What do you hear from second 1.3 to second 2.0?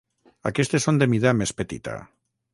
més petita.